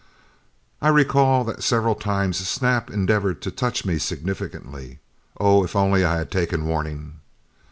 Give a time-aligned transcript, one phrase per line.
[0.81, 4.97] I recall that several times Snap endeavored to touch me significantly.
[5.39, 7.19] Oh, if only I had taken warning!